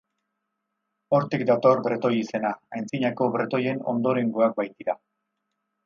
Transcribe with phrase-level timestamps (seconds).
[1.17, 4.99] Hortik dator bretoi izena, antzinako britoien ondorengoak baitira.